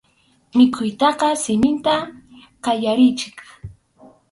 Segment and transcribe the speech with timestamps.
[0.57, 1.95] Mikhuytaqa siminta
[2.63, 3.35] qallarinchik.